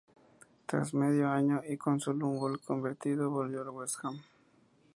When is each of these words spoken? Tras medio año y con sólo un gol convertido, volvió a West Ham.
Tras 0.65 0.95
medio 0.95 1.29
año 1.29 1.61
y 1.69 1.77
con 1.77 1.99
sólo 1.99 2.25
un 2.25 2.39
gol 2.39 2.59
convertido, 2.59 3.29
volvió 3.29 3.61
a 3.61 3.69
West 3.69 3.97
Ham. 4.01 4.19